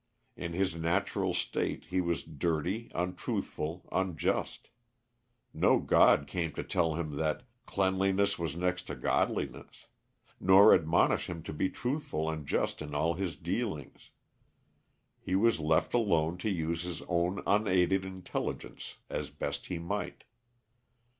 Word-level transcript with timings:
In 0.35 0.53
his 0.53 0.73
natural 0.73 1.31
state 1.35 1.85
he 1.91 2.01
was 2.01 2.23
dirty, 2.23 2.89
untruthful, 2.95 3.87
unjust. 3.91 4.69
No 5.53 5.77
god 5.77 6.25
came 6.25 6.53
to 6.53 6.63
tell 6.63 6.95
him 6.95 7.17
that 7.17 7.43
"cleanliness 7.67 8.39
was 8.39 8.55
next 8.55 8.87
to 8.87 8.95
godliness;" 8.95 9.85
nor 10.39 10.73
admonish 10.73 11.29
him 11.29 11.43
to 11.43 11.53
be 11.53 11.69
truthful 11.69 12.31
and 12.31 12.47
just 12.47 12.81
in 12.81 12.95
all 12.95 13.13
his 13.13 13.35
dealings. 13.35 14.09
He 15.19 15.35
was 15.35 15.59
left 15.59 15.93
alone 15.93 16.39
to 16.39 16.49
use 16.49 16.81
his 16.81 17.03
own 17.03 17.43
unaided 17.45 18.03
intelligence 18.03 18.97
as 19.07 19.29
best 19.29 19.67
he 19.67 19.77
might. 19.77 20.23